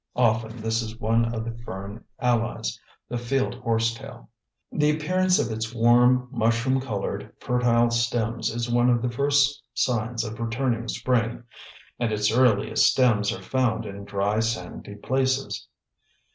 Often 0.15 0.63
this 0.63 0.81
is 0.81 0.99
one 0.99 1.31
of 1.31 1.45
the 1.45 1.51
fern 1.63 2.03
allies, 2.19 2.79
the 3.07 3.19
field 3.19 3.53
horsetail. 3.53 4.31
The 4.71 4.89
appearance 4.89 5.37
of 5.37 5.51
its 5.51 5.75
warm, 5.75 6.27
mushroom 6.31 6.81
colored, 6.81 7.31
fertile 7.39 7.91
stems 7.91 8.49
is 8.49 8.67
one 8.67 8.89
of 8.89 9.03
the 9.03 9.11
first 9.11 9.61
signs 9.75 10.23
of 10.23 10.39
returning 10.39 10.87
spring, 10.87 11.43
and 11.99 12.11
its 12.11 12.31
earliest 12.31 12.91
stems 12.91 13.31
are 13.31 13.43
found 13.43 13.85
in 13.85 14.03
dry 14.03 14.39
sandy 14.39 14.95
places. 14.95 15.67